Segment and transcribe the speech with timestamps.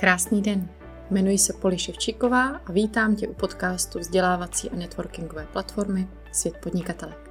[0.00, 0.68] Krásný den.
[1.10, 7.30] Jmenuji se Poli Ševčíková a vítám tě u podcastu vzdělávací a networkingové platformy Svět podnikatelek,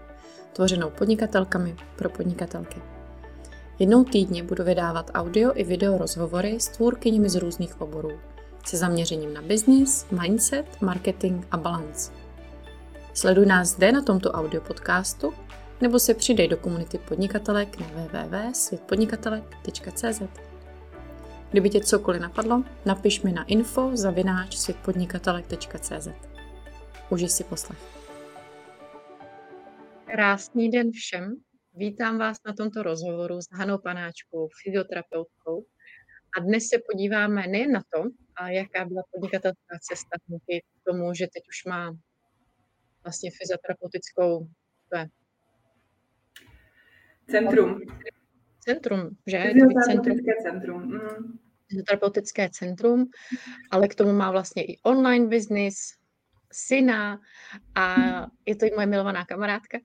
[0.54, 2.82] tvořenou podnikatelkami pro podnikatelky.
[3.80, 8.12] Jednou týdně budu vydávat audio i video rozhovory s tvůrkyněmi z různých oborů,
[8.66, 12.12] se zaměřením na business, mindset, marketing a balance.
[13.14, 15.34] Sleduj nás zde na tomto audio podcastu
[15.82, 20.49] nebo se přidej do komunity podnikatelek na www.světpodnikatelek.cz.
[21.52, 26.08] Kdyby tě cokoliv napadlo, napiš mi na info zavináč světpodnikatelek.cz.
[27.10, 27.80] Užij si poslech.
[30.06, 31.36] Krásný den všem.
[31.74, 35.66] Vítám vás na tomto rozhovoru s Hanou Panáčkou, fyzioterapeutkou.
[36.38, 38.04] A dnes se podíváme nejen na to,
[38.36, 41.98] a jaká byla podnikatelská cesta k tomu, že teď už má
[43.04, 44.48] vlastně fyzioterapeutickou
[47.32, 47.82] Centrum.
[48.60, 49.44] Centrum, že?
[49.44, 50.82] Fyzioterapeutické centrum.
[50.82, 51.40] Mm.
[51.70, 53.10] Fyzioterapeutické centrum,
[53.72, 55.76] ale k tomu má vlastně i online business,
[56.52, 57.20] syna
[57.76, 57.96] a
[58.46, 59.78] je to i moje milovaná kamarádka.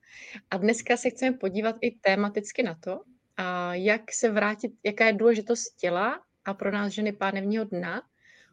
[0.51, 3.01] A dneska se chceme podívat i tematicky na to,
[3.37, 8.01] a jak se vrátit, jaká je důležitost těla a pro nás ženy pánevního dna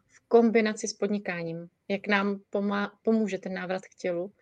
[0.07, 1.69] v kombinaci s podnikáním.
[1.89, 4.33] Jak nám pomá, pomůže ten návrat k tělu,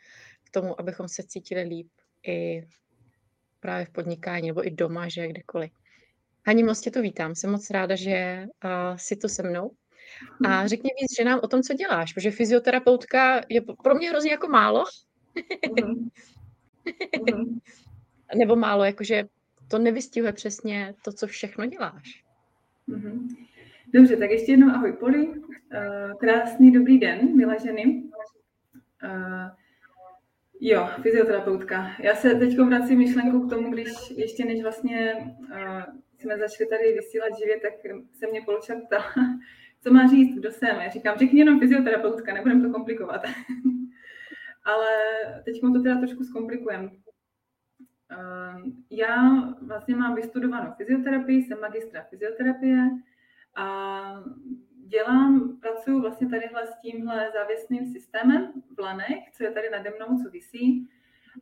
[0.45, 1.89] k tomu, abychom se cítili líp
[2.27, 2.67] i
[3.61, 5.73] právě v podnikání nebo i doma, že kdekoliv.
[6.47, 7.35] Hani, moc tě tu vítám.
[7.35, 9.71] Jsem moc ráda, že uh, jsi tu se mnou.
[10.49, 14.49] A řekni víc ženám o tom, co děláš, protože fyzioterapeutka je pro mě hrozně jako
[14.49, 14.85] málo.
[15.69, 16.11] Mm-hmm.
[18.35, 19.25] Nebo málo, jakože
[19.69, 22.25] to nevystihuje přesně to, co všechno děláš.
[23.95, 25.29] Dobře, tak ještě jednou ahoj Poli.
[25.29, 25.37] Uh,
[26.21, 28.03] krásný dobrý den, milé ženy.
[29.05, 29.51] Uh,
[30.63, 31.91] Jo, fyzioterapeutka.
[31.99, 35.83] Já se teď vracím myšlenku k tomu, když ještě než vlastně uh,
[36.21, 37.73] jsme začali tady vysílat živě, tak
[38.13, 39.15] se mě Polča ptala,
[39.83, 40.77] co má říct, kdo jsem.
[40.77, 43.23] Já říkám, řekni jenom fyzioterapeutka, nebudem to komplikovat.
[44.65, 44.89] Ale
[45.45, 46.91] teď to teda trošku zkomplikujeme.
[48.13, 52.91] Uh, já vlastně mám vystudovanou fyzioterapii, jsem magistra fyzioterapie
[53.57, 54.25] a
[54.87, 60.23] dělám, pracuji vlastně tadyhle s tímhle závěsným systémem v lanech, co je tady nade mnou,
[60.23, 60.89] co visí.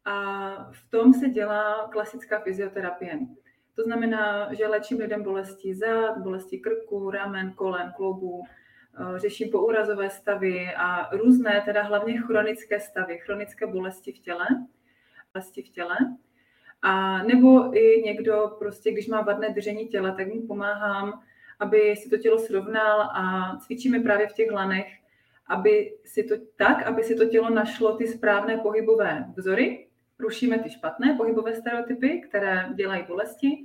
[0.04, 3.18] A v tom se dělá klasická fyzioterapie.
[3.78, 10.10] To znamená, že léčím lidem bolesti zad, bolesti krku, ramen, kolen, kloubů, eh, řeším poúrazové
[10.10, 14.46] stavy a různé, teda hlavně chronické stavy, chronické bolesti v těle,
[15.34, 15.96] bolesti v těle.
[16.82, 21.22] A nebo i někdo prostě, když má vadné držení těla, tak mu pomáhám
[21.60, 24.86] aby si to tělo srovnal a cvičíme právě v těch lanech,
[25.46, 29.87] aby si to tak, aby si to tělo našlo ty správné pohybové vzory,
[30.18, 33.64] rušíme ty špatné pohybové stereotypy, které dělají bolesti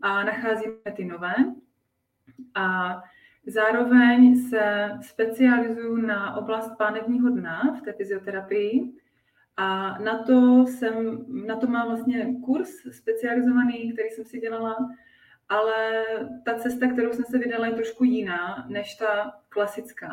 [0.00, 1.34] a nacházíme ty nové.
[2.54, 2.96] A
[3.46, 8.92] zároveň se specializuju na oblast pánevního dna v té fyzioterapii
[9.56, 14.76] a na to, jsem, na to mám vlastně kurz specializovaný, který jsem si dělala
[15.50, 16.04] ale
[16.44, 20.10] ta cesta, kterou jsem se vydala, je trošku jiná než ta klasická.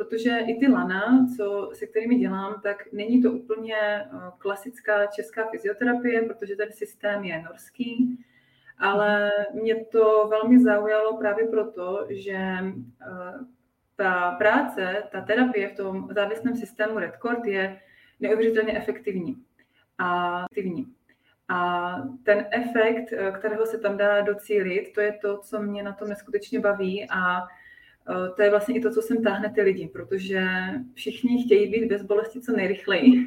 [0.00, 4.06] Protože i ty lana, co, se kterými dělám, tak není to úplně eh,
[4.38, 8.24] klasická česká fyzioterapie, protože ten systém je norský,
[8.78, 12.74] ale mě to velmi zaujalo právě proto, že eh,
[13.96, 17.80] ta práce, ta terapie v tom závislém systému Redcord je
[18.20, 19.36] neuvěřitelně efektivní.
[19.98, 20.86] A efektivní.
[21.48, 25.92] A ten efekt, eh, kterého se tam dá docílit, to je to, co mě na
[25.92, 27.40] tom neskutečně baví a
[28.36, 30.46] to je vlastně i to, co sem táhne ty lidi, protože
[30.94, 33.24] všichni chtějí být bez bolesti co nejrychleji.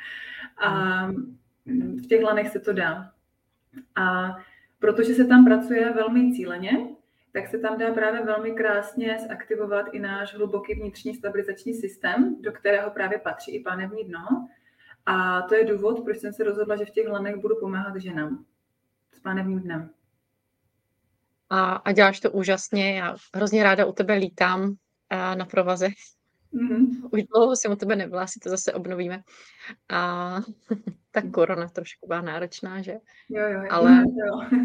[0.58, 1.06] a
[2.04, 3.10] v těch lanech se to dá.
[3.96, 4.36] A
[4.78, 6.88] protože se tam pracuje velmi cíleně,
[7.32, 12.52] tak se tam dá právě velmi krásně zaktivovat i náš hluboký vnitřní stabilizační systém, do
[12.52, 14.48] kterého právě patří i pánevní dno,
[15.06, 18.44] a to je důvod, proč jsem se rozhodla, že v těch lanech budu pomáhat ženám
[19.12, 19.90] s pánevním dnem.
[21.50, 22.98] A, a děláš to úžasně.
[22.98, 24.74] Já hrozně ráda u tebe lítám
[25.10, 25.88] a, na provaze.
[26.54, 27.08] Mm-hmm.
[27.12, 29.22] Už dlouho jsem u tebe nebyla, si to zase obnovíme.
[29.88, 30.36] A
[31.10, 32.92] ta korona trošku byla náročná, že?
[33.28, 33.90] Jo, jo, ale,
[34.26, 34.60] jo.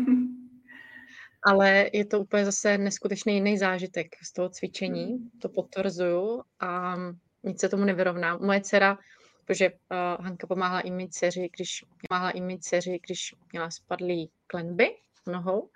[1.43, 5.13] ale je to úplně zase neskutečný jiný zážitek z toho cvičení.
[5.13, 5.29] Mm.
[5.41, 6.95] To potvrzuju a
[7.43, 8.37] nic se tomu nevyrovná.
[8.37, 8.97] Moje dcera
[9.45, 14.95] protože uh, Hanka pomáhala i mít dceři, když pomáhala i dceři, když měla spadlý klenby
[15.27, 15.69] nohou,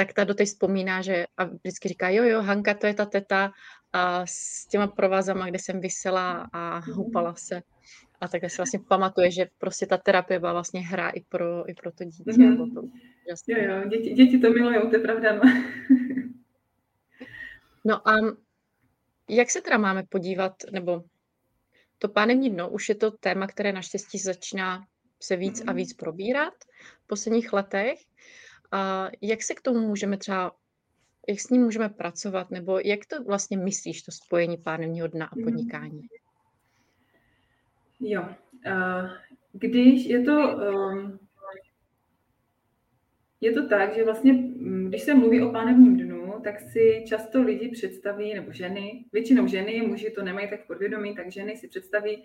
[0.00, 3.52] tak ta doteď vzpomíná, že a vždycky říká, jo, jo, Hanka, to je ta teta
[3.92, 7.62] a s těma provazama, kde jsem vysela a houpala se.
[8.20, 11.74] A takhle si vlastně pamatuje, že prostě ta terapie byla vlastně hra i pro, i
[11.74, 12.30] pro to dítě.
[12.30, 12.74] Mm-hmm.
[12.74, 12.82] To
[13.46, 15.32] jo, jo, děti, děti to milují, to je pravda.
[15.32, 15.42] No.
[17.84, 18.14] no a
[19.28, 21.02] jak se teda máme podívat, nebo
[21.98, 24.84] to pánevní dno už je to téma, které naštěstí začíná
[25.22, 25.76] se víc a Mhm.
[25.76, 26.54] víc probírat
[27.04, 27.98] v posledních letech.
[28.72, 30.52] A jak se k tomu můžeme třeba,
[31.28, 35.36] jak s ním můžeme pracovat, nebo jak to vlastně myslíš, to spojení pánevního dna a
[35.36, 35.44] Mhm.
[35.44, 36.00] podnikání?
[38.00, 38.24] Jo.
[39.52, 41.18] Když je to, um,
[43.40, 47.42] je to tak, že vlastně, mm, když se mluví o pánevním dnu, tak si často
[47.42, 52.24] lidi představí, nebo ženy, většinou ženy, muži to nemají tak podvědomí, tak ženy si představí,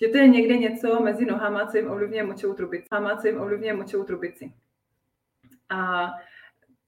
[0.00, 2.84] že to je někde něco mezi nohama, co jim ovlivňuje močovou trubici.
[2.92, 4.52] Nohama, co jim ovlivňuje močovou trubici.
[5.74, 6.06] A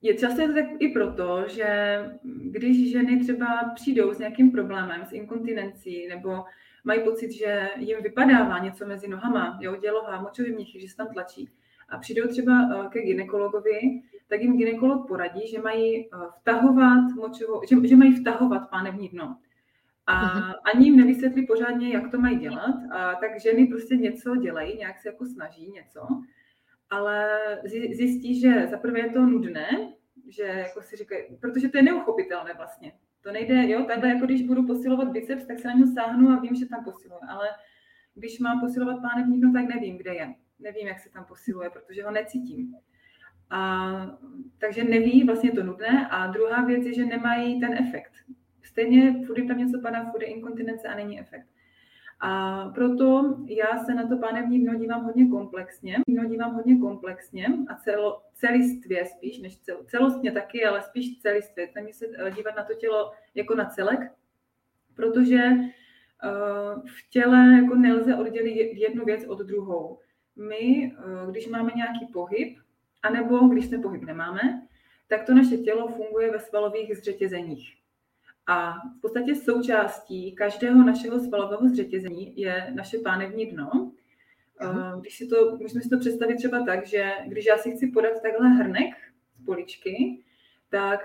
[0.02, 5.04] je často je to tak i proto, že když ženy třeba přijdou s nějakým problémem,
[5.04, 6.44] s inkontinencí, nebo
[6.84, 11.06] mají pocit, že jim vypadává něco mezi nohama, jo, děloha, močový měchy, že se tam
[11.08, 11.50] tlačí,
[11.88, 13.80] a přijdou třeba eh, ke ginekologovi,
[14.28, 16.08] tak jim ginekolog poradí, že mají eh,
[16.40, 19.36] vtahovat močovou, že, že mají vtahovat pánevní dno.
[20.06, 20.52] A Mhm.
[20.74, 22.74] ani jim nevysvětlí pořádně, jak to mají dělat.
[22.90, 26.00] A tak ženy prostě něco dělají, nějak se jako snaží něco,
[26.94, 27.28] ale
[27.92, 29.68] zjistí, že za prvé je to nudné,
[30.28, 32.92] že jako si říkají, protože to je neuchopitelné vlastně.
[33.20, 36.40] To nejde, jo, takhle jako když budu posilovat biceps, tak se na něj sáhnu a
[36.40, 37.48] vím, že tam posiluju, ale
[38.14, 40.34] když mám posilovat pánevní dno, tak nevím, kde je.
[40.58, 42.74] Nevím, jak se tam posiluje, protože ho necítím.
[43.50, 44.18] A,
[44.58, 46.08] takže neví, vlastně je to nudné.
[46.10, 48.12] A druhá věc je, že nemají ten efekt.
[48.62, 51.46] Stejně furt tam něco padá, furt je inkontinence a není efekt.
[52.26, 55.96] A proto já se na to pánevní dno dívám hodně komplexně.
[56.08, 61.68] Dno dívám hodně komplexně a celo, celistvě spíš, než cel, celostně taky, ale spíš celistvě.
[61.68, 64.00] Tam se eh, dívat na to tělo jako na celek,
[64.94, 69.98] protože uh, v těle jako nelze oddělit jednu věc od druhou.
[70.36, 72.58] My, uh, když máme nějaký pohyb,
[73.02, 74.40] anebo když ten pohyb nemáme,
[75.08, 77.83] tak to naše tělo funguje ve svalových zřetězeních.
[78.46, 83.92] A v podstatě součástí každého našeho svalového zřetězení je naše pánevní dno.
[84.62, 85.00] Mhm.
[85.00, 88.22] Když si to, můžeme si to představit třeba tak, že když já si chci podat
[88.22, 88.94] takhle hrnek
[89.34, 90.24] z poličky,
[90.70, 91.00] tak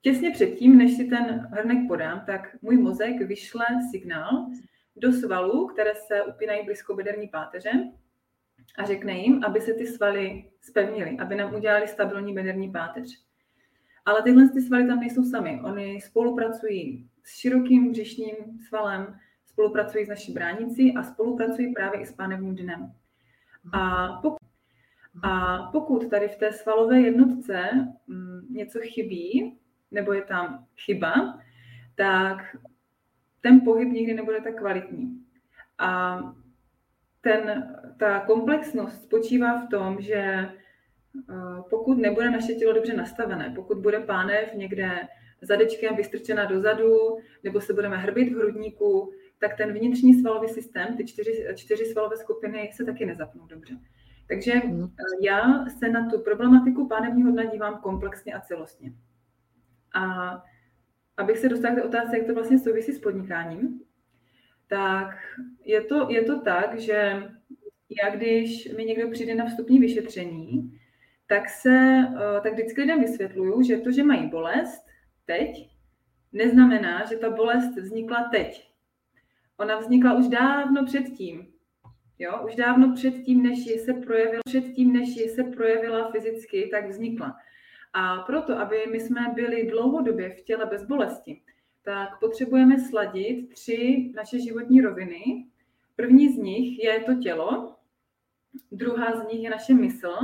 [0.00, 4.46] těsně předtím, než si ten hrnek podám, tak můj mozek vyšle signál
[4.96, 7.70] do svalů, které se upínají blízko bederní páteře
[8.78, 13.24] a řekne jim, aby se ty svaly spevnily, aby nám udělali stabilní bederní páteř.
[14.04, 15.60] Ale tyhle ty svaly tam nejsou sami.
[15.64, 18.34] Oni spolupracují s širokým břišním
[18.68, 22.92] svalem, spolupracují s naší bránicí a spolupracují právě i s pánevním dnem.
[23.72, 24.38] A pokud,
[25.22, 27.58] a pokud tady v té svalové jednotce
[28.08, 29.58] m, něco chybí,
[29.90, 31.40] nebo je tam chyba,
[31.94, 32.56] tak
[33.40, 35.24] ten pohyb nikdy nebude tak kvalitní.
[35.78, 36.18] A
[37.20, 40.48] ten, ta komplexnost spočívá v tom, že
[41.70, 44.90] pokud nebude naše tělo dobře nastavené, pokud bude pánev někde
[45.42, 51.04] zadečkem vystrčena dozadu, nebo se budeme hrbit v hrudníku, tak ten vnitřní svalový systém, ty
[51.04, 53.74] čtyři, čtyři svalové skupiny se taky nezapnou dobře.
[54.28, 54.52] Takže
[55.20, 58.92] já se na tu problematiku pánevního dna dívám komplexně a celostně.
[59.94, 60.42] A
[61.16, 63.80] abych se dostala k té otázce, jak to vlastně souvisí s podnikáním,
[64.68, 65.16] tak
[65.64, 67.22] je to, je to tak, že
[68.02, 70.80] já když mi někdo přijde na vstupní vyšetření,
[71.26, 72.06] tak se,
[72.42, 74.84] tak vždycky lidem vysvětluju, že to, že mají bolest
[75.26, 75.70] teď,
[76.32, 78.70] neznamená, že ta bolest vznikla teď.
[79.58, 81.46] Ona vznikla už dávno předtím.
[82.18, 86.88] Jo, už dávno předtím, než je se projevila, předtím, než je se projevila fyzicky, tak
[86.88, 87.36] vznikla.
[87.92, 91.42] A proto, aby my jsme byli dlouhodobě v těle bez bolesti,
[91.84, 95.46] tak potřebujeme sladit tři naše životní roviny.
[95.96, 97.76] První z nich je to tělo,
[98.72, 100.14] druhá z nich je naše mysl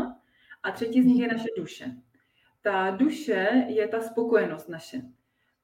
[0.63, 1.85] a třetí z nich je naše duše.
[2.63, 5.03] Ta duše je ta spokojenost naše.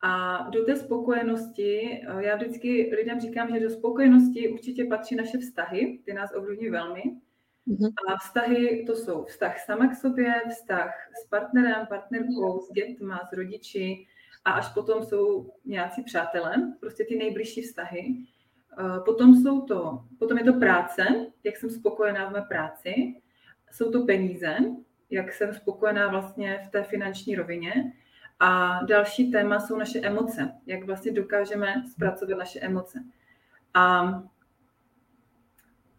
[0.03, 6.01] A do té spokojenosti, já vždycky lidem říkám, že do spokojenosti určitě patří naše vztahy,
[6.05, 7.03] ty nás ovlivňují velmi.
[8.09, 13.37] A vztahy to jsou vztah sama k sobě, vztah s partnerem, partnerkou, s dětma, s
[13.37, 14.07] rodiči
[14.45, 18.15] a až potom jsou nějací přátelé, prostě ty nejbližší vztahy.
[19.05, 21.05] Potom, jsou to, potom je to práce,
[21.45, 22.95] jak jsem spokojená v mé práci,
[23.73, 24.57] jsou to peníze,
[25.11, 27.93] jak jsem spokojená vlastně v té finanční rovině.
[28.41, 33.05] A další téma jsou naše emoce, jak vlastně dokážeme zpracovat naše emoce.
[33.75, 34.07] A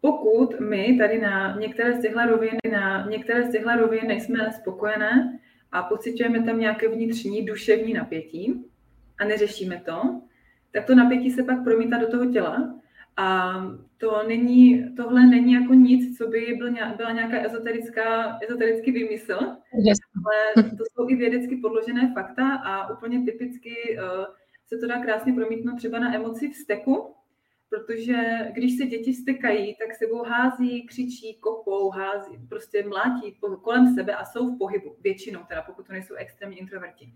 [0.00, 5.38] pokud my tady na některé z těchto rovin, na některé z těchto rovin nejsme spokojené
[5.72, 8.64] a pocitujeme tam nějaké vnitřní duševní napětí
[9.18, 10.20] a neřešíme to,
[10.72, 12.74] tak to napětí se pak promítá do toho těla
[13.18, 13.52] a
[13.96, 19.38] to není, tohle není jako nic, co by byl, byla nějaká ezoterická, ezoterický vymysl,
[19.86, 19.98] yes.
[20.16, 24.24] ale to jsou i vědecky podložené fakta a úplně typicky uh,
[24.66, 27.14] se to dá krásně promítnout třeba na emoci vzteku,
[27.68, 28.16] protože
[28.52, 34.24] když se děti stekají, tak sebou hází, křičí, kopou, hází, prostě mlátí kolem sebe a
[34.24, 37.12] jsou v pohybu, většinou teda, pokud to nejsou extrémní introverti.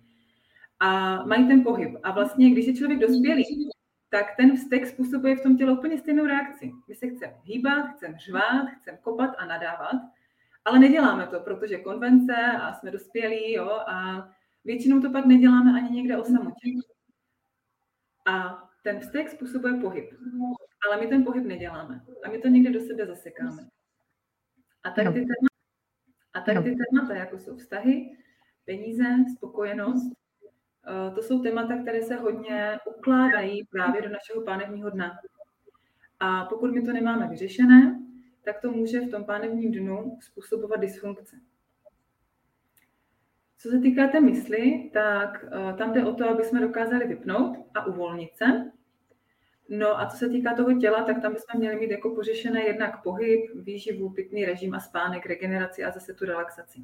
[0.80, 1.96] A mají ten pohyb.
[2.02, 3.70] A vlastně, když je člověk dospělý,
[4.12, 6.72] tak ten vztek způsobuje v tom těle úplně stejnou reakci.
[6.88, 9.96] My se chceme hýbat, chceme řvát, chceme kopat a nadávat,
[10.64, 14.28] ale neděláme to, protože konvence a jsme dospělí jo, a
[14.64, 16.68] většinou to pak neděláme ani někde o samotě.
[18.26, 20.10] A ten vztek způsobuje pohyb,
[20.88, 23.68] ale my ten pohyb neděláme a my to někde do sebe zasekáme.
[24.82, 25.54] A tady ty témata,
[26.34, 28.16] a tady ty témata jako jsou vztahy,
[28.64, 29.04] peníze,
[29.36, 30.21] spokojenost,
[31.14, 35.18] to jsou témata, které se hodně ukládají právě do našeho pánevního dna.
[36.20, 38.00] A pokud my to nemáme vyřešené,
[38.44, 41.36] tak to může v tom pánevním dnu způsobovat dysfunkce.
[43.58, 47.56] Co se týká té mysli, tak eh, tam jde o to, aby jsme dokázali vypnout
[47.74, 48.44] a uvolnit se.
[49.68, 53.02] No a co se týká toho těla, tak tam bychom měli mít jako pořešené jednak
[53.02, 56.80] pohyb, výživu, pitný režim a spánek, regeneraci a zase tu relaxaci.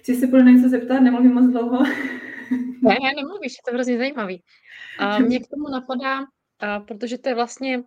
[0.00, 1.84] Chci se pro něco zeptat, nemluvím moc dlouho.
[2.82, 4.42] Ne, ne, nemluvíš, je to hrozně zajímavý.
[4.98, 6.26] A mě k tomu napadá,
[6.58, 7.82] a protože to je vlastně,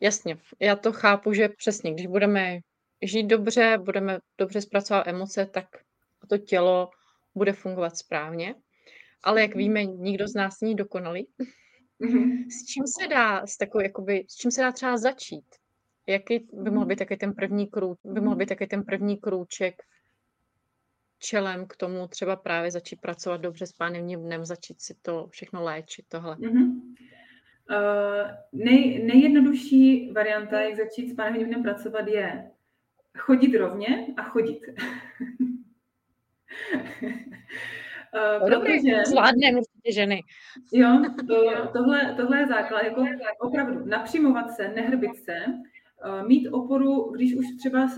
[0.00, 2.58] jasně, já to chápu, že přesně, když budeme
[3.02, 5.66] žít dobře, budeme dobře zpracovat emoce, tak
[6.28, 6.90] to tělo
[7.34, 8.54] bude fungovat správně.
[9.22, 11.28] Ale jak víme, nikdo z nás není dokonalý.
[12.00, 12.44] Mm-hmm.
[12.48, 15.44] S čím se dá, s takovou, jakoby, s čím se dá třeba začít?
[16.06, 19.82] Jaký by mohl být taky ten první krůč, by mohl být taky ten první krůček
[21.20, 25.62] čelem k tomu třeba právě začít pracovat dobře s pánevním dnem, začít si to všechno
[25.62, 26.36] léčit, tohle?
[26.36, 26.80] Mm-hmm.
[27.70, 32.50] Uh, nej, nejjednodušší varianta, jak začít s pánevním dnem pracovat, je
[33.18, 34.60] chodit rovně a chodit.
[38.40, 39.04] Uh, protože...
[39.06, 40.22] Zvládne určitě ženy.
[40.72, 43.04] Jo, to, tohle, tohle je základ, jako
[43.40, 45.79] opravdu napřimovat se, nehrbit se, Eh,
[46.26, 47.90] mít oporu, když už třeba uh,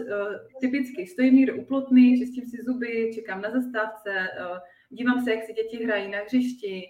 [0.60, 4.58] typicky stojím někde u plotny, čistím si zuby, čekám na zastávce, uh,
[4.90, 6.82] dívám se, jak si děti hrají na hřišti,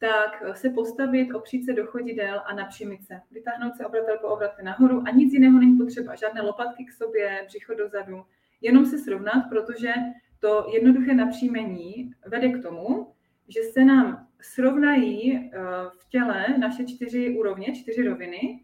[0.00, 3.20] tak se postavit, opřít se do chodidel a napřímit se.
[3.30, 6.14] Vytáhnout se obratel po obratě nahoru a nic jiného není potřeba.
[6.14, 8.22] Žádné lopatky k sobě, břicho dozadu.
[8.60, 9.92] Jenom se srovnat, protože
[10.40, 13.12] to jednoduché napřímení vede k tomu,
[13.48, 15.50] že se nám srovnají
[15.98, 18.60] v těle naše čtyři úrovně, čtyři roviny,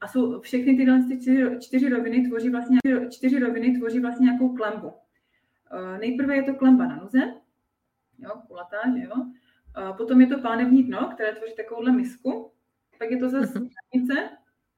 [0.00, 2.78] a jsou všechny tyhle čtyři, čtyři roviny tvoří vlastně,
[3.10, 4.92] čtyři roviny tvoří vlastně nějakou klembu.
[6.00, 7.18] Nejprve je to klemba na noze,
[8.18, 9.26] jo, kulatá, že jo.
[9.96, 12.50] Potom je to pánevní dno, které tvoří takovouhle misku.
[12.98, 13.68] Pak je to zase mhm.
[13.68, 14.30] bránice,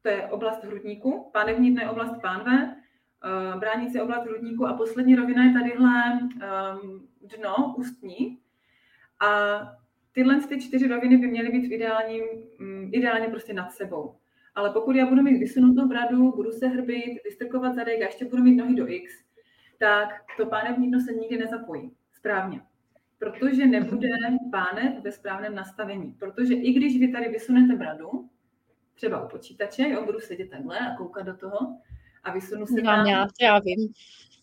[0.03, 1.31] to je oblast hrudníku.
[1.33, 2.77] Pánevní dno je oblast pánve,
[3.59, 6.21] bránice je oblast hrudníku a poslední rovina je tadyhle
[7.39, 8.39] dno ústní.
[9.21, 9.59] A
[10.13, 12.25] tyhle ty čtyři roviny by měly být v ideálním,
[12.59, 14.17] mm, ideálně prostě nad sebou.
[14.59, 18.43] Ale pokud já budu mít vysunutou bradu, budu se hrbit, vystrkovat zadek a ještě budu
[18.43, 19.13] mít nohy do X,
[19.79, 22.61] tak to pánevní dno se nikdy nezapojí správně.
[23.19, 24.09] Protože nebude
[24.53, 26.13] pánev ve správném nastavení.
[26.19, 28.29] Protože i když vy tady vysunete bradu,
[28.95, 31.59] třeba u počítače, jo, budu sedět takhle a koukat do toho
[32.25, 33.93] a vysunu se tam, já, já vím.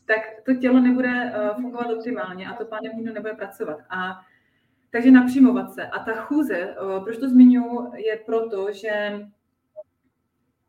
[0.05, 3.79] tak to tělo nebude uh, fungovat optimálně a to pánevní dno nebude pracovat.
[3.89, 4.21] A
[4.91, 5.87] takže napřímovat se.
[5.87, 9.25] A ta chůze, uh, proč to zmiňuji, je proto, že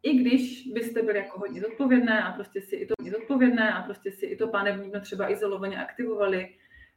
[0.03, 4.13] i když byste byli jako hodně zodpovědné a prostě si i to zodpovědné a prostě
[4.13, 6.49] si i to pánevní dno třeba izolovaně aktivovali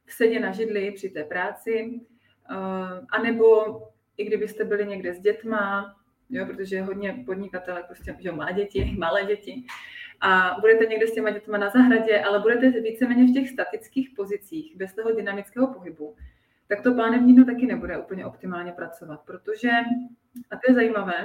[0.06, 2.00] v sedě na židli při té práci,
[2.50, 3.78] uh, anebo
[4.16, 5.96] i kdybyste byli někde s dětma,
[6.30, 9.64] jo, protože hodně podnikatelek prostě, že má děti, malé děti,
[10.20, 14.76] a budete někde s těma dětma na zahradě, ale budete víceméně v těch statických pozicích,
[14.76, 16.16] bez toho dynamického pohybu,
[16.68, 19.70] tak to pánevní dno taky nebude úplně optimálně pracovat, protože,
[20.50, 21.24] a to je zajímavé,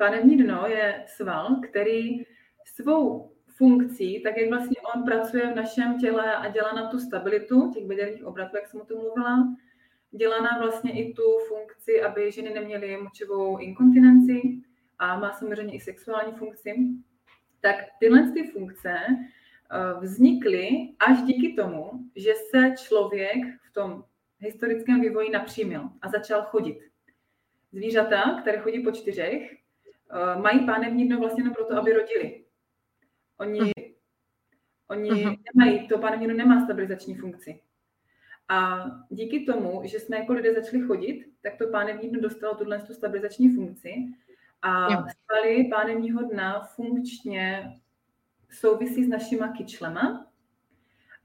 [0.00, 2.24] Panevní dno je sval, který
[2.64, 7.70] svou funkcí, tak jak vlastně on pracuje v našem těle a dělá nám tu stabilitu
[7.74, 9.48] těch bederních obratů, jak jsem o tom mluvila,
[10.10, 14.42] dělá nám vlastně i tu funkci, aby ženy neměly močovou inkontinenci
[14.98, 16.74] a má samozřejmě i sexuální funkci,
[17.60, 23.38] tak tyhle ty funkce eh, vznikly až díky tomu, že se člověk
[23.70, 24.04] v tom
[24.38, 26.78] historickém vývoji napřímil a začal chodit.
[27.72, 29.59] Zvířata, které chodí po čtyřech,
[30.12, 32.44] uh, mají pánevní dno vlastně jenom proto, aby rodili.
[33.38, 33.94] Oni, uh-huh.
[34.88, 35.38] oni uh-huh.
[35.54, 37.60] nemají, to pánevní dno nemá stabilizační funkci.
[38.48, 42.82] A díky tomu, že jsme jako lidé začali chodit, tak to pánevní dno dostalo tuhle
[42.82, 43.94] tu stabilizační funkci
[44.62, 47.74] a svaly pánevního dna funkčně
[48.50, 50.26] souvisí s našima kyčlema.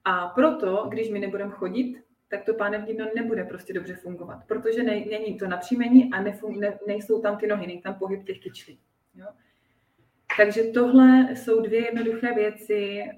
[0.06, 2.05] A proto, když my nebudeme chodit,
[2.36, 6.58] tak to pánevní dno nebude prostě dobře fungovat, protože ne, není to napřímení a nefung,
[6.58, 8.80] ne, nejsou tam ty nohy, není tam pohyb těch kyčlí.
[9.16, 9.28] Jo?
[10.38, 13.14] Takže tohle jsou dvě jednoduché věci, eh,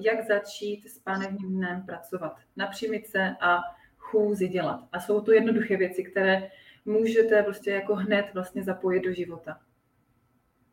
[0.00, 2.36] jak začít s pánevním dnem pracovat.
[2.56, 3.58] Napřímit se a
[3.98, 4.80] chůzi dělat.
[4.92, 6.50] A jsou to jednoduché věci, které
[6.84, 9.58] můžete prostě jako hned vlastně zapojit do života.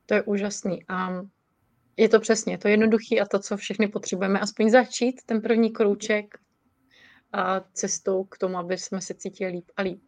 [0.05, 0.83] To je úžasný.
[0.87, 1.21] A
[1.97, 6.25] je to přesně, to jednoduché a to, co všechny potřebujeme, aspoň začít ten první krouček
[6.35, 6.50] a
[7.73, 10.03] cestou k tomu, aby jsme se cítili líp a líp.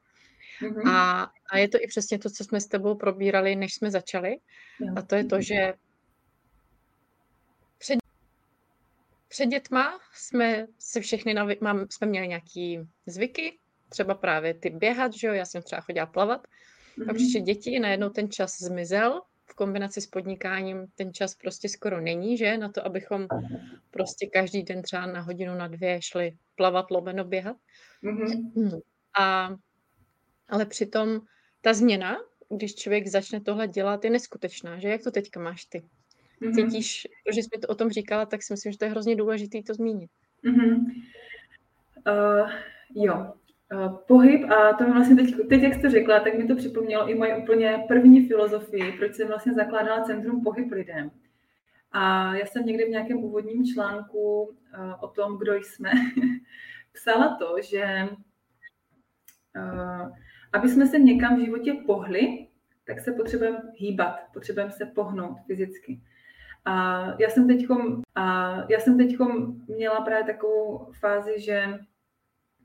[0.61, 0.89] Mm-hmm.
[0.89, 4.39] A, a je to i přesně to, co jsme s tebou probírali, než jsme začali.
[4.95, 5.73] A to je to, že
[7.77, 7.99] před,
[9.27, 13.57] před dětma jsme se všechny navi- mám, jsme měli nějaký zvyky,
[13.89, 16.47] třeba právě ty běhat, že jo, já jsem třeba chodila plavat.
[16.97, 17.09] Mm-hmm.
[17.09, 22.01] A přišli děti, najednou ten čas zmizel v kombinaci s podnikáním ten čas prostě skoro
[22.01, 22.57] není, že?
[22.57, 23.27] Na to, abychom
[23.91, 27.57] prostě každý den třeba na hodinu, na dvě šli plavat, lomeno, běhat.
[28.03, 28.81] Mm-hmm.
[29.19, 29.55] A,
[30.49, 31.19] ale přitom
[31.61, 32.17] ta změna,
[32.57, 34.87] když člověk začne tohle dělat, je neskutečná, že?
[34.87, 35.83] Jak to teďka máš ty?
[36.41, 36.55] Mm-hmm.
[36.55, 39.15] Cítíš, že jsi mi to o tom říkala, tak si myslím, že to je hrozně
[39.15, 40.11] důležité to zmínit.
[40.43, 40.85] Mm-hmm.
[42.07, 42.49] Uh,
[42.95, 43.33] jo,
[44.07, 47.15] pohyb a to mi vlastně teď, teď, jak jste řekla, tak mi to připomnělo i
[47.15, 51.11] moje úplně první filozofii, proč jsem vlastně zakládala Centrum Pohyb lidem.
[51.91, 54.53] A já jsem někdy v nějakém úvodním článku uh,
[55.01, 55.91] o tom, kdo jsme,
[56.93, 58.09] psala to, že
[59.55, 60.11] uh,
[60.53, 62.47] aby jsme se někam v životě pohli,
[62.87, 66.01] tak se potřebujeme hýbat, potřebujeme se pohnout fyzicky.
[66.65, 67.47] A já jsem
[68.15, 68.97] a já jsem
[69.67, 71.79] měla právě takovou fázi, že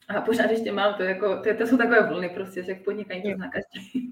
[0.09, 3.37] a pořád ještě mám to, jako, to, to jsou takové vlny prostě, že podnikání to
[3.37, 4.11] zná každý.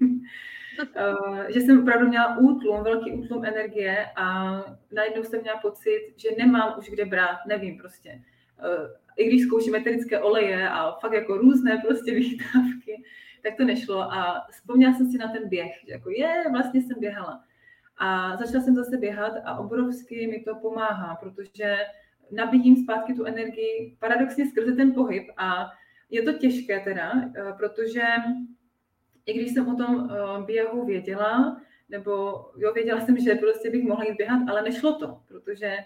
[0.79, 4.57] uh, že jsem opravdu měla útlum, velký útlum energie a
[4.91, 8.21] najednou jsem měla pocit, že nemám už kde brát, nevím prostě.
[8.59, 8.87] Uh,
[9.17, 13.03] I když zkouším eterické oleje a fakt jako různé prostě výtávky,
[13.43, 16.99] tak to nešlo a vzpomněla jsem si na ten běh, že jako je, vlastně jsem
[16.99, 17.43] běhala.
[17.97, 21.77] A začala jsem zase běhat a obrovsky mi to pomáhá, protože
[22.31, 25.71] nabíjím zpátky tu energii paradoxně skrze ten pohyb a
[26.09, 28.03] je to těžké teda, eh, protože
[29.25, 32.11] i když jsem o tom eh, běhu věděla, nebo
[32.57, 35.77] jo, věděla jsem, že prostě bych mohla jít běhat, ale nešlo to, protože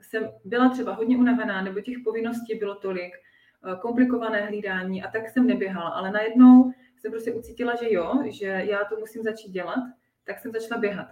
[0.00, 5.28] jsem byla třeba hodně unavená, nebo těch povinností bylo tolik, eh, komplikované hlídání a tak
[5.28, 5.90] jsem neběhala.
[5.90, 9.80] Ale najednou jsem prostě ucítila, že jo, že já to musím začít dělat,
[10.24, 11.08] tak jsem začala běhat.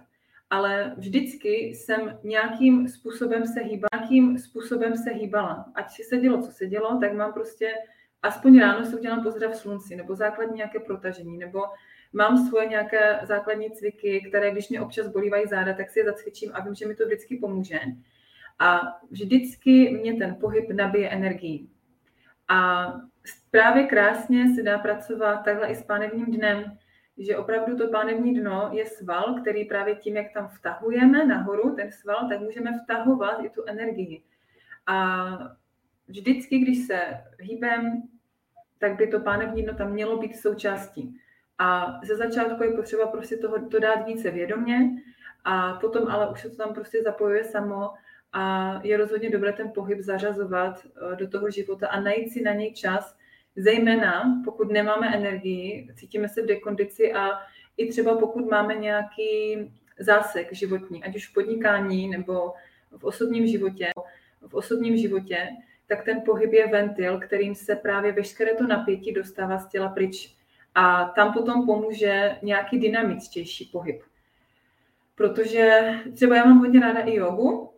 [0.49, 5.65] Ale vždycky jsem nějakým způsobem se hýbala, nějakým způsobem se hýbala.
[5.75, 7.73] Ať se dělo, co se dělo, tak mám prostě
[8.23, 11.59] aspoň ráno si udělám pozdrav slunci, nebo základní nějaké protažení, nebo
[12.13, 16.51] mám svoje nějaké základní cviky, které když mě občas bolívají záda, tak si je zacvičím
[16.53, 17.79] a vím, že mi to vždycky pomůže.
[18.59, 18.81] A
[19.11, 21.67] vždycky mě ten pohyb nabije energii.
[22.47, 22.87] A
[23.51, 26.77] právě krásně se dá pracovat takhle i s pánevním dnem,
[27.17, 31.91] že opravdu to pánevní dno je sval, který právě tím, jak tam vtahujeme nahoru ten
[31.91, 34.23] sval, tak můžeme vtahovat i tu energii.
[34.87, 35.27] A
[36.07, 37.01] vždycky, když se
[37.39, 38.03] hýbem,
[38.83, 41.17] tak by to pánevní dno tam mělo být součástí.
[41.59, 44.89] A ze začátku je potřeba prostě toho to dát více vědomě
[45.43, 47.89] a potom ale už se to tam prostě zapojuje samo
[48.33, 52.53] a je rozhodně dobré ten pohyb zařazovat eh, do toho života a najít si na
[52.53, 53.17] něj čas,
[53.55, 57.29] zejména pokud nemáme energii, cítíme se v dekondici a
[57.77, 59.57] i třeba pokud máme nějaký
[59.99, 62.53] zásek životní, ať už v podnikání nebo
[62.97, 63.89] v osobním životě,
[64.47, 65.47] v osobním životě,
[65.95, 70.35] tak ten pohyb je ventil, kterým se právě veškeré to napětí dostává z těla pryč.
[70.75, 74.01] A tam potom pomůže nějaký dynamičtější pohyb.
[75.15, 77.73] Protože třeba já mám hodně ráda i jogu,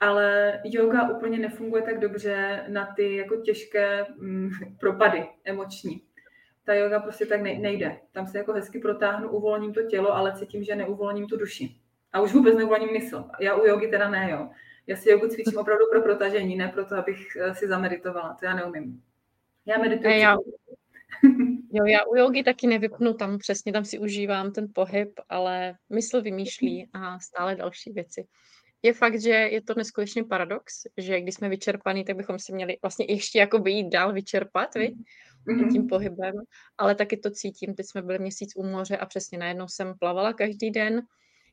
[0.00, 6.02] ale yoga úplně nefunguje tak dobře na ty jako těžké mm, propady emoční.
[6.64, 7.98] Ta yoga prostě tak nejde.
[8.12, 11.76] Tam se jako hezky protáhnu, uvolním to tělo, ale cítím, že neuvolním tu duši.
[12.12, 13.24] A už vůbec neuvolním mysl.
[13.40, 14.48] Já u jogy teda ne, jo.
[14.86, 18.36] Já si jogu cvičím opravdu pro protažení, ne proto, abych eh, si zameditovala.
[18.40, 19.02] To já neumím.
[19.66, 20.20] Já medituji.
[20.20, 20.36] Já,
[21.72, 26.22] jo, já u jogy taky nevypnu, tam přesně tam si užívám ten pohyb, ale mysl
[26.22, 28.26] vymýšlí a stále další věci.
[28.82, 32.76] Je fakt, že je to neskutečný paradox, že když jsme vyčerpaní, tak bychom si měli
[32.82, 34.94] vlastně ještě jako jít dál vyčerpat, viď?
[35.46, 35.72] Mm-hmm.
[35.72, 36.34] tím pohybem,
[36.78, 37.74] ale taky to cítím.
[37.74, 41.02] Teď jsme byli měsíc u moře a přesně najednou jsem plavala každý den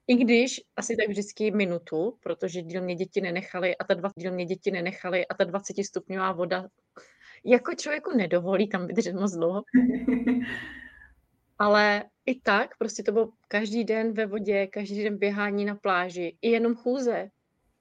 [0.09, 4.31] i když asi tak vždycky minutu, protože díl mě děti nenechali a ta dva, díl
[4.31, 6.67] mě děti nenechali a ta 20 stupňová voda
[7.45, 9.63] jako člověku nedovolí tam vydržet moc dlouho.
[11.59, 16.37] Ale i tak, prostě to bylo každý den ve vodě, každý den běhání na pláži,
[16.41, 17.29] i jenom chůze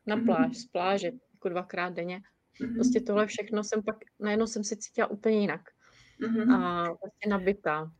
[0.06, 0.24] na mhm.
[0.24, 2.20] pláž, z pláže, jako dvakrát denně.
[2.60, 2.74] Mhm.
[2.74, 5.60] Prostě tohle všechno jsem pak, najednou jsem se cítila úplně jinak.
[6.20, 6.54] mm-hmm.
[6.54, 7.92] a vlastně nabitá.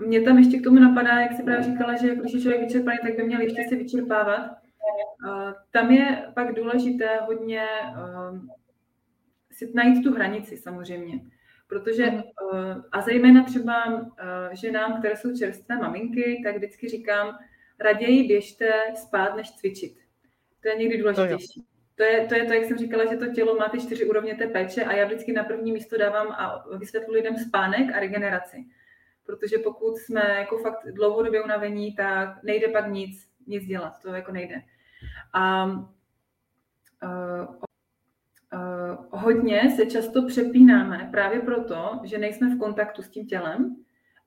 [0.00, 2.98] Mě tam ještě k tomu napadá, jak si právě říkala, že když je člověk vyčerpaný,
[3.02, 4.50] tak by měl ještě se vyčerpávat.
[5.70, 7.66] Tam je pak důležité hodně
[9.50, 11.20] si najít tu hranici samozřejmě.
[11.68, 12.22] Protože, mm.
[12.92, 14.06] a zejména třeba
[14.52, 17.38] ženám, které jsou čerstvé maminky, tak vždycky říkám,
[17.80, 19.98] raději běžte spát, než cvičit.
[20.62, 21.64] To je někdy důležitější.
[21.94, 24.34] To je, to je to, jak jsem říkala, že to tělo má ty čtyři úrovně
[24.34, 28.64] té péče a já vždycky na první místo dávám a vysvětlu lidem spánek a regeneraci.
[29.28, 34.32] Protože pokud jsme jako fakt dlouhodobě unavení, tak nejde pak nic, nic dělat, to jako
[34.32, 34.62] nejde.
[35.32, 35.80] A uh,
[38.52, 43.76] uh, hodně se často přepínáme právě proto, že nejsme v kontaktu s tím tělem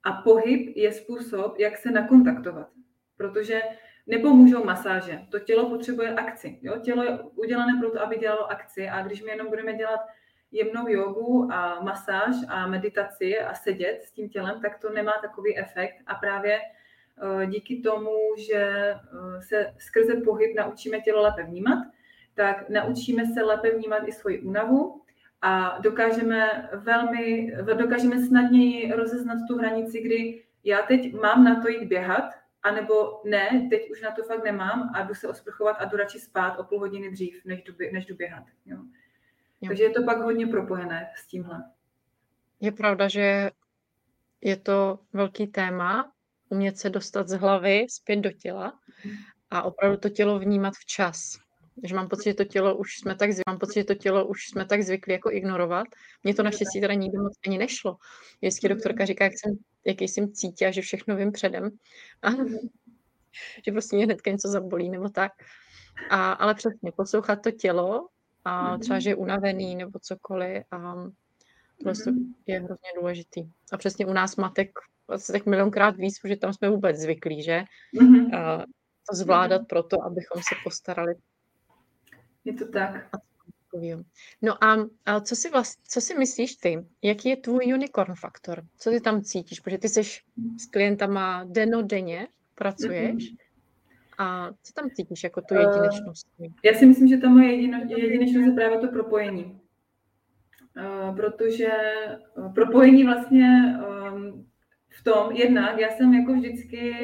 [0.04, 2.70] a pohyb je způsob, jak se nakontaktovat.
[3.18, 3.62] Protože
[4.08, 5.20] nepomůžou masáže.
[5.30, 6.60] To tělo potřebuje akci.
[6.62, 6.80] Jo?
[6.80, 10.00] Tělo je udělané proto, aby dělalo akci a když my jenom budeme dělat
[10.52, 15.58] jemnou jogu a masáž a meditaci a sedět s tím tělem, tak to nemá takový
[15.58, 18.98] efekt a právě eh, díky tomu, že eh,
[19.42, 21.88] se skrze pohyb naučíme tělo lépe vnímat,
[22.36, 25.02] tak naučíme se lépe vnímat i svoji únavu
[25.42, 31.86] a dokážeme velmi, dokážeme snadněji rozeznat tu hranici, kdy já teď mám na to jít
[31.86, 32.24] běhat,
[32.64, 36.20] anebo ne, teď už na to fakt nemám a jdu se osprchovat a jdu radši
[36.20, 38.44] spát o půl hodiny dřív, než jdu, než jdu běhat.
[38.66, 38.78] Jo.
[39.62, 39.68] Jo.
[39.68, 41.64] Takže je to pak hodně propojené s tímhle.
[42.60, 43.52] Je pravda, že
[44.42, 46.12] je to velký téma,
[46.50, 48.80] umět se dostat z hlavy zpět do těla
[49.50, 51.38] a opravdu to tělo vnímat včas.
[51.84, 54.48] Že mám pocit, že to tělo už jsme tak, mám pocit, že to tělo už
[54.48, 55.88] jsme tak zvykli jako ignorovat.
[56.24, 57.98] Mně to naštěstí teda nikdy moc ani nešlo.
[58.42, 61.70] Vždycky doktorka říká, jak jsem, jaký jsem cítila, že všechno vím předem.
[62.22, 62.30] A,
[63.66, 65.32] že prostě mě hnedka něco zabolí nebo tak.
[66.10, 68.08] A, ale přesně, poslouchat to tělo
[68.46, 70.96] a třeba, že je unavený nebo cokoliv a
[71.84, 72.12] prostě
[72.48, 73.50] je hrozně důležitý.
[73.72, 74.70] A přesně u nás matek
[75.08, 77.64] vlastně tak milionkrát víc, protože tam jsme vůbec zvyklí, že?
[77.96, 78.38] Mm-hmm.
[78.38, 78.66] A
[79.10, 81.16] to zvládat proto, abychom se postarali.
[82.46, 83.10] Je to tak.
[84.42, 86.86] No a, a co, si vlast, co si myslíš ty?
[87.02, 88.64] Jaký je tvůj unicorn faktor?
[88.78, 89.60] Co ty tam cítíš?
[89.60, 90.04] Protože ty jsi
[90.58, 93.32] s klientama denodenně pracuješ.
[93.32, 93.38] Mm-hmm.
[94.18, 96.28] A co tam cítíš jako tu jedinečnost?
[96.38, 99.62] Uh, já si myslím, že ta moje jedino, jedinečnost je právě to propojení.
[100.78, 101.70] Uh, protože
[102.38, 103.76] uh, propojení vlastně
[104.14, 104.48] um,
[104.90, 106.96] v tom, jednak já jsem jako vždycky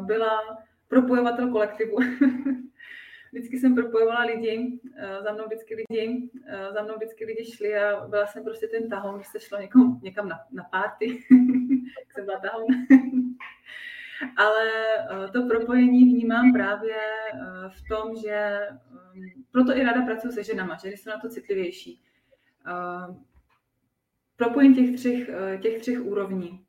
[0.00, 0.40] byla
[0.88, 1.96] propojovatel kolektivu.
[3.32, 4.80] vždycky jsem propojovala lidi,
[5.24, 6.30] za mnou vždycky lidi,
[6.74, 10.00] za mnou vždycky lidi šli a byla jsem prostě ten tahoun, když se šlo někam,
[10.02, 11.06] někam na, na party,
[12.12, 12.66] jsem byla tahoun.
[14.36, 18.60] Ale eh, to propojení vnímám právě eh, v tom, že
[19.14, 22.02] mm, proto i ráda pracuji se ženama, že jsou na to citlivější.
[22.66, 23.14] Eh,
[24.36, 25.30] propojení těch třech,
[25.62, 26.64] těch třech úrovní.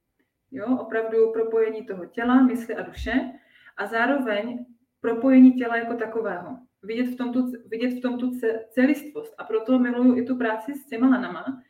[0.52, 3.32] Jo, opravdu propojení toho těla, mysli a duše
[3.78, 4.66] a zároveň
[5.02, 6.58] propojení těla jako takového.
[6.84, 8.32] Vidět v tom tu, vidět v tom tu
[8.70, 9.36] celistvost.
[9.38, 11.62] A proto miluju i tu práci s těma lanama,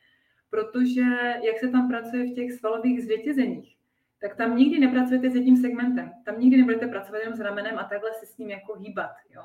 [0.50, 1.02] protože
[1.44, 3.78] jak se tam pracuje v těch svalových zvětězeních,
[4.22, 6.12] tak tam nikdy nepracujete s jedním segmentem.
[6.26, 9.12] Tam nikdy nebudete pracovat jenom s ramenem a takhle se s ním jako hýbat.
[9.36, 9.44] Jo?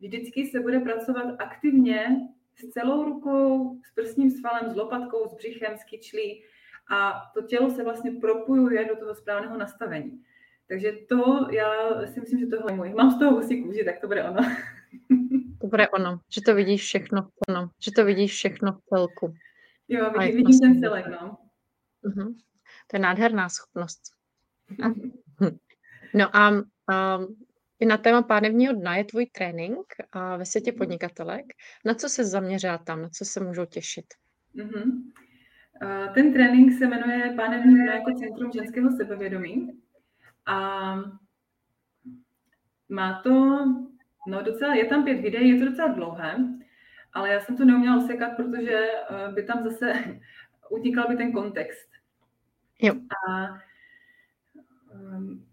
[0.00, 2.06] Vždycky se bude pracovat aktivně
[2.56, 6.42] s celou rukou, s prsním svalem, s lopatkou, s břichem, s kyčlí
[6.90, 10.22] a to tělo se vlastně propojuje do toho správného nastavení.
[10.68, 11.70] Takže to, já
[12.06, 12.94] si myslím, že tohle je můj.
[12.94, 14.40] Mám z toho husí kůži, tak to bude ono.
[15.60, 19.34] To bude ono, že to vidíš všechno, ono, že to vidíš všechno v celku.
[19.88, 21.38] Jo, vidím, vidím ten celek, no.
[22.04, 22.34] Uh-huh.
[22.86, 24.00] To je nádherná schopnost.
[26.16, 26.48] No a,
[26.92, 27.18] a
[27.80, 31.44] i na téma pánevního dna je tvůj trénink a ve světě podnikatelek.
[31.84, 33.02] Na co se zaměřila tam?
[33.02, 34.04] Na co se můžou těšit?
[34.56, 35.12] Mm-hmm.
[36.14, 39.80] Ten trénink se jmenuje Pánevní dno jako Centrum ženského sebevědomí.
[40.46, 40.94] A
[42.88, 43.58] má to,
[44.28, 46.36] no docela, je tam pět videí, je to docela dlouhé,
[47.12, 49.92] ale já jsem to neuměla osekat, protože eh, by tam zase
[50.70, 51.93] utíkal by ten kontext.
[52.82, 52.94] Jo.
[53.28, 53.58] A
[54.94, 55.46] um,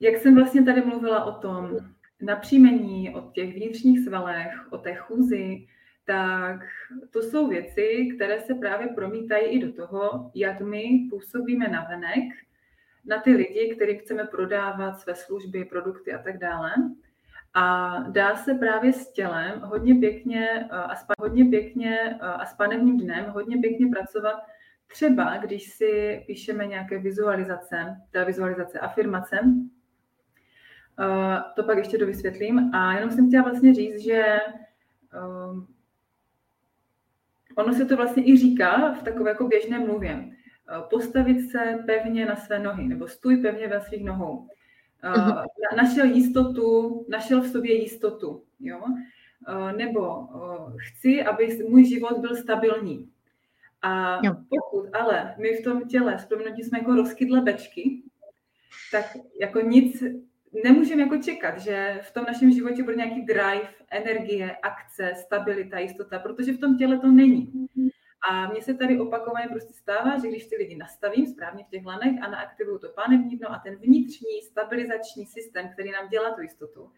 [0.00, 1.78] jak jsem vlastně tady mluvila o tom
[2.20, 5.66] napříjmení, o těch vnitřních svalech, o té chůzi,
[6.04, 6.60] tak
[7.10, 12.24] to jsou věci, které se právě promítají i do toho, jak my působíme na venek,
[13.04, 16.72] na ty lidi, kterým chceme prodávat své služby, produkty a tak dále.
[17.54, 22.98] A dá se právě s tělem hodně pěkně a s, hodně pěkně a s panevním
[22.98, 24.40] dnem hodně pěkně pracovat
[24.90, 32.74] Třeba, když si píšeme nějaké vizualizace, ta vizualizace afirmace, uh, to pak ještě dovysvětlím.
[32.74, 34.38] A jenom jsem chtěla vlastně říct, že
[35.50, 35.66] um,
[37.56, 40.30] ono se to vlastně i říká v takové jako běžné mluvě.
[40.90, 44.48] postavit se pevně na své nohy, nebo stůj pevně ve svých nohou.
[45.16, 45.44] Uh,
[45.76, 48.80] našel jistotu, našel v sobě jistotu, jo?
[49.76, 50.28] Nebo
[50.76, 53.10] chci, aby můj život byl stabilní.
[53.82, 54.34] A jo.
[54.48, 56.28] pokud ale my v tom těle, s
[56.62, 58.02] jsme jako rozkydle bečky,
[58.92, 59.04] tak
[59.40, 60.02] jako nic
[60.64, 66.18] nemůžeme jako čekat, že v tom našem životě bude nějaký drive, energie, akce, stabilita, jistota,
[66.18, 67.52] protože v tom těle to není.
[68.30, 71.86] A mně se tady opakovaně prostě stává, že když ty lidi nastavím správně v těch
[71.86, 76.42] lanech a naaktivuju to pánevní dno a ten vnitřní stabilizační systém, který nám dělá tu
[76.42, 76.90] jistotu,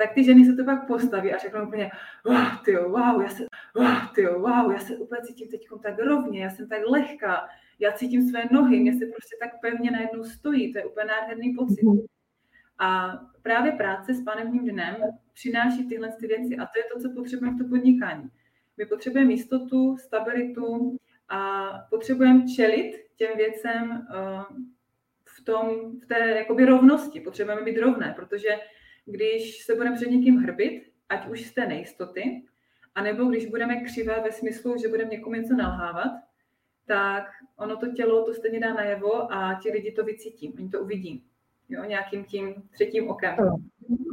[0.00, 1.90] tak ty ženy se to pak postaví a řeknou úplně,
[2.24, 6.44] wow, ty wow, já se, wow, ty wow, já se úplně cítím teď tak rovně,
[6.44, 10.72] já jsem tak lehká, já cítím své nohy, mě se prostě tak pevně najednou stojí,
[10.72, 11.82] to je úplně nádherný pocit.
[11.82, 11.98] Mhm.
[12.78, 14.96] A právě práce s pánevním dnem
[15.34, 18.28] přináší tyhle ty věci a to je to, co potřebujeme v to podnikání.
[18.76, 20.96] My potřebujeme jistotu, stabilitu
[21.28, 24.44] a potřebujeme čelit těm věcem eh,
[25.24, 27.20] v, tom, v té jakoby rovnosti.
[27.20, 28.48] Potřebujeme být rovné, protože
[29.04, 32.42] když se budeme před někým hrbit, ať už z té nejistoty,
[32.94, 36.12] anebo když budeme křivé ve smyslu, že budeme někomu něco nalhávat,
[36.86, 37.24] tak
[37.56, 41.24] ono to tělo to stejně dá najevo a ti lidi to vycítí, oni to uvidí.
[41.68, 43.36] Jo, nějakým tím třetím okem.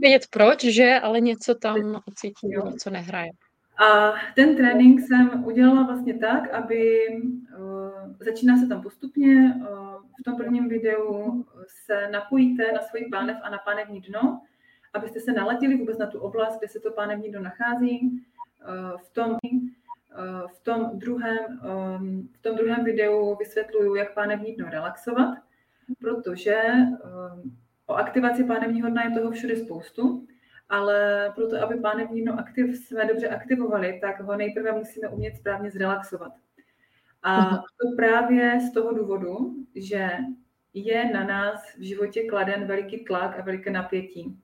[0.02, 2.69] Vědět proč, že, ale něco tam cítí, jo.
[2.71, 3.32] něco nehraje.
[3.78, 7.08] A ten trénink jsem udělala vlastně tak, aby
[7.60, 9.54] uh, začíná se tam postupně.
[9.56, 9.65] Uh,
[10.19, 11.45] v tom prvním videu
[11.86, 14.41] se napojíte na svůj pánev a na pánevní dno,
[14.97, 18.25] abyste se naladili vůbec na tu oblast, kde se to pánevní dno nachází.
[18.69, 19.38] Uh, v tom
[20.47, 21.38] v tom druhém,
[21.99, 25.38] um, v tom druhém videu vysvětluju, jak pánevní dno relaxovat,
[25.99, 30.27] protože um, o aktivaci pánevního dna je toho všude spoustu
[30.69, 35.71] ale proto, aby pánevní dno aktiv jsme dobře aktivovali, tak ho nejprve musíme umět správně
[35.71, 36.31] zrelaxovat.
[37.23, 40.10] A to právě z toho důvodu, že
[40.73, 44.39] je na nás v životě kladen veliký tlak a veliké napětí.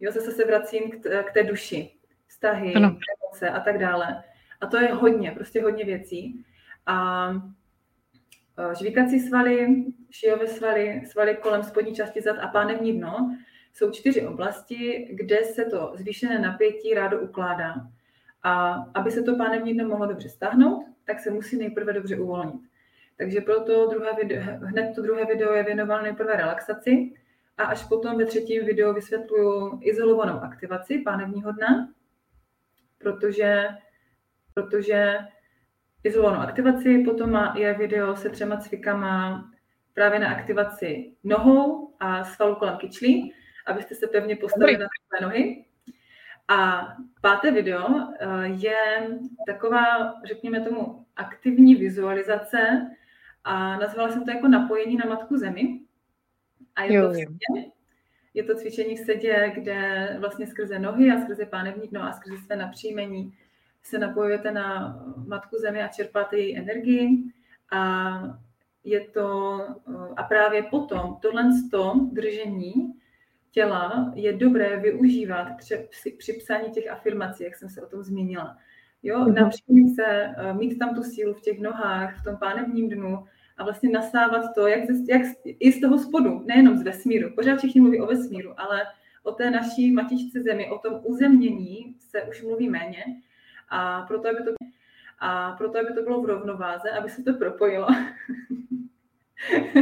[0.00, 1.92] Jo, zase se vracím k, t- k té duši,
[2.26, 2.88] vztahy, ano.
[2.88, 4.24] emoce a tak dále.
[4.60, 6.44] A to je hodně, prostě hodně věcí.
[6.86, 7.28] A
[8.72, 13.38] e, žvíkací svaly, šijové svaly, svaly kolem spodní části zad a pánevní dno
[13.72, 17.74] jsou čtyři oblasti, kde se to zvýšené napětí rádo ukládá.
[18.42, 22.60] A aby se to pánevní dno mohlo dobře stáhnout, tak se musí nejprve dobře uvolnit.
[23.18, 27.12] Takže proto druhé video, hned to druhé video je věnoval nejprve relaxaci
[27.58, 31.88] a až potom ve třetím videu vysvětluju izolovanou aktivaci pánevního dna,
[32.98, 33.68] protože,
[34.54, 35.18] protože
[36.04, 39.44] izolovanou aktivaci, potom je video se třema cvikama
[39.94, 43.34] právě na aktivaci nohou a svalu kolem kyčlí
[43.66, 45.64] abyste se pevně postavili na své nohy.
[46.48, 46.88] A
[47.20, 49.08] páté video eh, je
[49.46, 52.90] taková, řekněme tomu, aktivní vizualizace
[53.44, 55.80] a nazvala jsem to jako napojení na Matku Zemi.
[56.76, 57.70] A je to v sedě.
[58.34, 62.36] Je to cvičení v sedě, kde vlastně skrze nohy a skrze pánevní dno a skrze
[62.38, 63.32] své napříjmení
[63.82, 67.08] se napojujete na Matku Zemi a čerpáte její energii.
[67.72, 68.12] A
[68.84, 69.58] je to,
[70.16, 71.42] a právě potom tohle
[72.12, 72.94] držení
[73.50, 75.48] těla je dobré využívat
[76.18, 78.56] při psaní těch afirmací, jak jsem se o tom zmínila.
[79.02, 79.34] Jo, mm-hmm.
[79.34, 83.24] například se, eh, mít tam tu sílu v těch nohách, v tom pánevním dnu
[83.56, 87.34] a vlastně nasávat to, jak, ze, jak i z toho spodu, nejenom z vesmíru.
[87.34, 88.82] Pořád všichni mluví o vesmíru, ale
[89.22, 93.04] o té naší matičce zemi, o tom uzemnění se už mluví méně.
[93.68, 94.50] A proto, aby to,
[95.18, 97.86] a proto, aby to bylo v rovnováze, aby se to propojilo.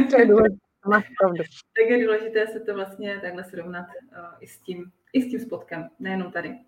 [0.09, 0.65] To je důležité.
[0.87, 1.37] Máš pravdu.
[1.37, 5.39] Tak je důležité se to vlastně takhle srovnat uh, i, s tím, i s tím
[5.39, 6.59] spotkem, nejenom tady.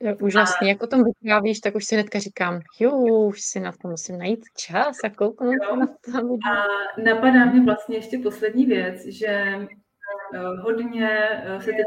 [0.00, 0.66] Je úžasný.
[0.66, 0.68] A...
[0.68, 4.18] Jak o tom vyprávíš, tak už si hnedka říkám, jo, už si na to musím
[4.18, 5.76] najít čas a kouknout jo.
[5.76, 6.18] na to.
[6.50, 6.66] A
[7.02, 11.86] napadá mě vlastně ještě poslední věc, že uh, hodně uh, se teď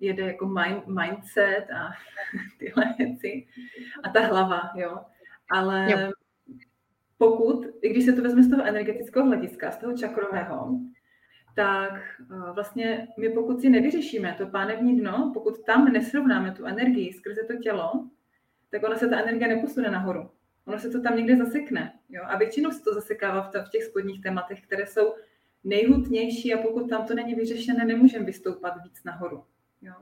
[0.00, 1.90] jede jako mind, mindset a
[2.58, 3.46] tyhle věci
[4.04, 4.98] a ta hlava, jo.
[5.50, 6.10] Ale jo
[7.18, 10.80] pokud, i když se to vezme z toho energetického hlediska, z toho čakrového,
[11.56, 17.12] tak eh, vlastně my pokud si nevyřešíme to pánevní dno, pokud tam nesrovnáme tu energii
[17.12, 18.08] skrze to tělo,
[18.70, 20.30] tak ona se ta energie neposune nahoru.
[20.66, 21.92] Ono se to tam někde zasekne.
[22.08, 22.22] Jo?
[22.26, 25.14] A většinou se to zasekává v, těch spodních tématech, které jsou
[25.64, 29.44] nejhutnější a pokud tam to není vyřešené, nemůžeme vystoupat víc nahoru.
[29.82, 29.94] Jo?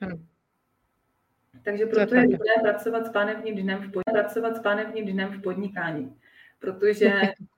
[0.00, 0.26] Hmm.
[1.64, 6.18] Takže proto je dobré pracovat s pánevním dnem v, pracovat s pánevním dnem v podnikání
[6.58, 7.10] protože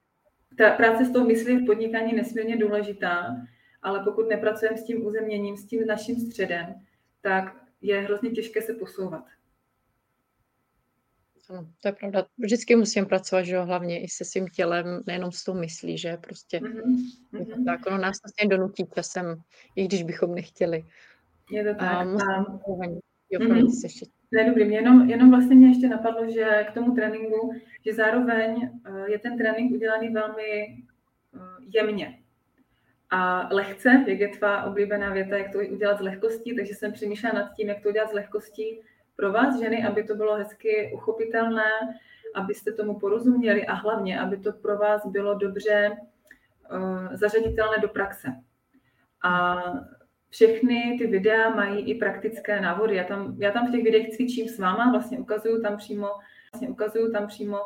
[0.60, 3.36] ta práce s tou myslí v podnikání je nesmírně důležitá,
[3.82, 6.74] ale pokud nepracujeme s tím uzemněním, s tím naším středem,
[7.20, 9.24] tak je hrozně těžké se posouvat.
[11.50, 12.26] Ano, to je pravda.
[12.38, 16.16] Vždycky musím pracovat, že jo, hlavně i se svým tělem, nejenom s tou myslí, že
[16.16, 17.64] prostě mm-hmm.
[17.64, 19.40] tak, ono nás vlastně donutí časem,
[19.76, 20.84] i když bychom nechtěli.
[21.50, 21.92] Je to tak.
[21.92, 23.80] A musím, jo, mm-hmm.
[23.80, 24.06] se ještě.
[24.32, 27.54] Ne, dobrý, mě jenom, jenom vlastně mě ještě napadlo, že k tomu tréninku,
[27.86, 30.84] že zároveň eh, je ten trénink udělaný velmi
[31.34, 31.38] eh,
[31.74, 32.20] jemně
[33.10, 37.34] a lehce, jak je tvá oblíbená věta, jak to udělat s lehkostí, takže jsem přemýšlela
[37.34, 38.80] nad tím, jak to udělat s lehkostí
[39.16, 41.70] pro vás, ženy, aby to bylo hezky uchopitelné,
[42.34, 45.90] abyste tomu porozuměli a hlavně, aby to pro vás bylo dobře
[46.70, 48.28] uh, zařaditelné do praxe.
[49.22, 49.62] A
[50.30, 52.96] všechny ty videa mají i praktické návody.
[52.96, 56.08] Já tam, já tam v těch videích cvičím s váma, vlastně ukazuju tam přímo,
[56.52, 57.58] vlastně ukazuju tam přímo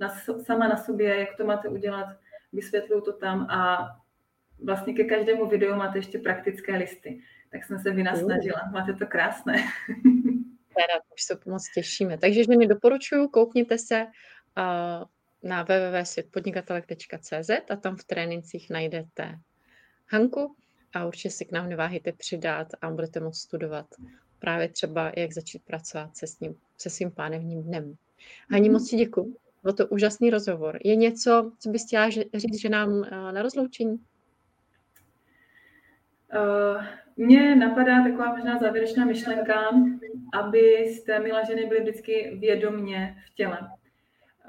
[0.00, 0.08] na,
[0.42, 2.06] sama na sobě, jak to máte udělat,
[2.52, 3.88] vysvětluju to tam a
[4.64, 7.20] vlastně ke každému videu máte ještě praktické listy.
[7.50, 8.60] Tak jsem se vynasnažila.
[8.72, 9.54] Máte to krásné.
[10.74, 12.18] Teda, už se moc těšíme.
[12.18, 15.04] Takže ženy doporučuju, koukněte se uh,
[15.42, 19.38] na www.světpodnikatelek.cz a tam v trénincích najdete
[20.08, 20.56] Hanku
[20.94, 23.86] a určitě si k nám neváhejte přidat a budete moct studovat
[24.38, 27.94] právě třeba, jak začít pracovat se, s ním, se svým pánevním dnem.
[28.50, 29.36] Hani, moc ti děkuji.
[29.62, 30.78] Byl to úžasný rozhovor.
[30.84, 33.98] Je něco, co bys chtěla říct, že nám na rozloučení?
[36.34, 36.84] Uh,
[37.16, 39.54] mně napadá taková možná závěrečná myšlenka,
[40.32, 43.58] abyste, milá ženy, byly vždycky vědomně v těle.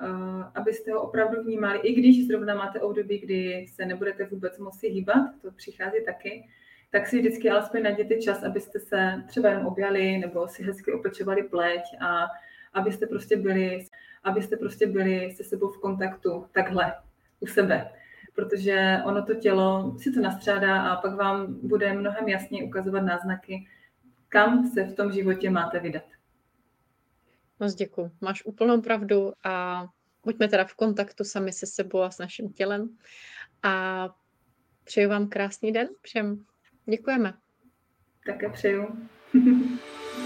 [0.01, 4.88] Uh, abyste ho opravdu vnímali, i když zrovna máte období, kdy se nebudete vůbec moci
[4.88, 6.49] hýbat, to přichází taky,
[6.91, 11.43] tak si vždycky alespoň najděte čas, abyste se třeba jenom objali nebo si hezky opečovali
[11.43, 12.27] pleť a
[12.73, 13.86] abyste prostě byli,
[14.23, 16.93] abyste prostě byli se sebou v kontaktu takhle
[17.39, 17.89] u sebe
[18.36, 23.67] protože ono to tělo si to nastřádá a pak vám bude mnohem jasněji ukazovat náznaky,
[24.29, 26.03] kam se v tom životě máte vydat.
[27.60, 28.12] Moc děkuji.
[28.22, 29.86] Máš úplnou pravdu a
[30.26, 32.98] buďme teda v kontaktu sami se sebou a s naším tělem.
[33.63, 34.10] A
[34.84, 36.46] přeju vám krásný den všem.
[36.89, 37.34] Děkujeme.
[38.26, 39.10] Také přeju.